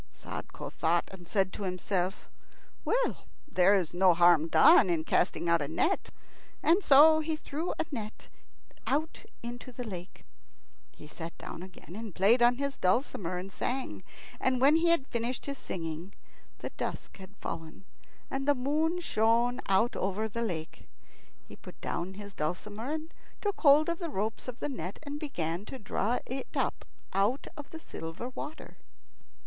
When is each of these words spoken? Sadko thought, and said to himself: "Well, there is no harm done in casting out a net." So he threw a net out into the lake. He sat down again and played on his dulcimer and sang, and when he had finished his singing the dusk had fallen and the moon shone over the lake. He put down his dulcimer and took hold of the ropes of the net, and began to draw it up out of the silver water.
Sadko 0.17 0.71
thought, 0.71 1.07
and 1.11 1.27
said 1.27 1.53
to 1.53 1.61
himself: 1.61 2.27
"Well, 2.83 3.25
there 3.47 3.75
is 3.75 3.93
no 3.93 4.15
harm 4.15 4.47
done 4.47 4.89
in 4.89 5.03
casting 5.03 5.47
out 5.47 5.61
a 5.61 5.67
net." 5.67 6.09
So 6.81 7.19
he 7.19 7.35
threw 7.35 7.71
a 7.77 7.85
net 7.91 8.27
out 8.87 9.25
into 9.43 9.71
the 9.71 9.83
lake. 9.83 10.25
He 10.91 11.05
sat 11.05 11.37
down 11.37 11.61
again 11.61 11.95
and 11.95 12.15
played 12.15 12.41
on 12.41 12.55
his 12.55 12.77
dulcimer 12.77 13.37
and 13.37 13.51
sang, 13.51 14.01
and 14.39 14.59
when 14.59 14.77
he 14.77 14.89
had 14.89 15.05
finished 15.05 15.45
his 15.45 15.59
singing 15.59 16.15
the 16.57 16.71
dusk 16.71 17.17
had 17.17 17.37
fallen 17.39 17.85
and 18.31 18.47
the 18.47 18.55
moon 18.55 19.01
shone 19.01 19.61
over 19.69 20.27
the 20.27 20.41
lake. 20.41 20.89
He 21.47 21.55
put 21.55 21.79
down 21.79 22.15
his 22.15 22.33
dulcimer 22.33 22.91
and 22.93 23.13
took 23.39 23.61
hold 23.61 23.87
of 23.87 23.99
the 23.99 24.09
ropes 24.09 24.47
of 24.47 24.59
the 24.61 24.67
net, 24.69 24.97
and 25.03 25.19
began 25.19 25.63
to 25.65 25.77
draw 25.77 26.17
it 26.25 26.47
up 26.57 26.85
out 27.13 27.45
of 27.55 27.69
the 27.69 27.79
silver 27.79 28.29
water. 28.29 28.77